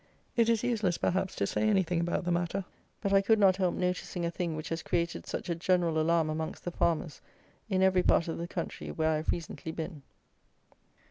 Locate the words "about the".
1.99-2.31